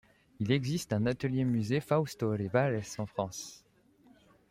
Il 0.39 0.51
existe 0.51 0.93
un 0.93 1.05
Atelier-Musée 1.05 1.79
Fausto 1.79 2.25
Olivares 2.29 2.87
en 2.97 3.05
France. 3.05 3.63